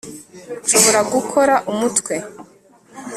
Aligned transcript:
nshobora 0.63 0.99
gukora 1.13 1.55
umutwe 1.71 2.15